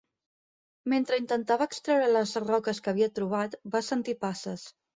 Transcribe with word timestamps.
Mentre 0.93 1.19
intentava 1.23 1.67
extreure 1.73 2.09
les 2.15 2.35
roques 2.47 2.81
que 2.87 2.93
havia 2.95 3.13
trobat, 3.21 3.61
va 3.77 3.87
sentir 3.93 4.21
passes. 4.29 4.69